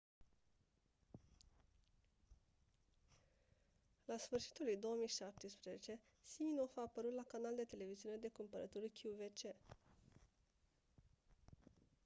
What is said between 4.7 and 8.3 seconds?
2017 siminoff a apărut la canal de televiziune de